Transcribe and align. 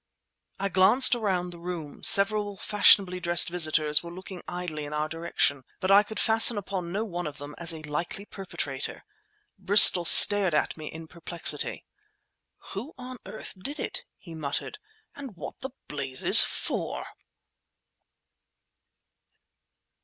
I 0.59 0.67
glanced 0.69 1.13
around 1.13 1.51
the 1.51 1.59
room. 1.59 2.01
Several 2.01 2.57
fashionably 2.57 3.19
dressed 3.19 3.49
visitors 3.49 4.01
were 4.01 4.09
looking 4.09 4.41
idly 4.47 4.83
in 4.85 4.93
our 4.93 5.07
direction, 5.07 5.63
but 5.79 5.91
I 5.91 6.01
could 6.01 6.19
fasten 6.19 6.57
upon 6.57 6.91
no 6.91 7.05
one 7.05 7.27
of 7.27 7.37
them 7.37 7.53
as 7.59 7.71
a 7.71 7.83
likely 7.83 8.25
perpetrator. 8.25 9.05
Bristol 9.59 10.05
stared 10.05 10.55
at 10.55 10.75
me 10.75 10.87
in 10.87 11.07
perplexity. 11.07 11.85
"Who 12.71 12.95
on 12.97 13.17
earth 13.27 13.53
did 13.61 13.79
it," 13.79 14.01
he 14.17 14.33
muttered, 14.33 14.79
"and 15.13 15.35
what 15.35 15.59
the 15.61 15.69
blazes 15.87 16.43
for?" 16.43 17.05